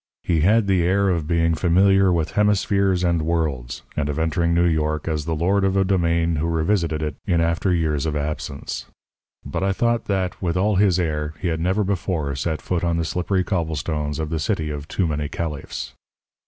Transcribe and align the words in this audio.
He 0.23 0.41
had 0.41 0.65
the 0.65 0.81
air 0.81 1.09
of 1.09 1.27
being 1.27 1.53
familiar 1.53 2.11
with 2.11 2.31
hemispheres 2.31 3.03
and 3.03 3.21
worlds, 3.21 3.83
and 3.95 4.09
of 4.09 4.17
entering 4.17 4.51
New 4.51 4.65
York 4.65 5.07
as 5.07 5.25
the 5.25 5.35
lord 5.35 5.63
of 5.63 5.77
a 5.77 5.85
demesne 5.85 6.37
who 6.37 6.47
revisited 6.47 7.03
it 7.03 7.17
in 7.27 7.39
after 7.39 7.71
years 7.71 8.07
of 8.07 8.15
absence. 8.15 8.87
But 9.45 9.61
I 9.61 9.73
thought 9.73 10.05
that, 10.05 10.41
with 10.41 10.57
all 10.57 10.77
his 10.77 10.99
air, 10.99 11.35
he 11.39 11.49
had 11.49 11.59
never 11.59 11.83
before 11.83 12.33
set 12.35 12.63
foot 12.63 12.83
on 12.83 12.97
the 12.97 13.05
slippery 13.05 13.43
cobblestones 13.43 14.17
of 14.17 14.31
the 14.31 14.39
City 14.39 14.71
of 14.71 14.87
Too 14.87 15.05
Many 15.05 15.29
Caliphs. 15.29 15.93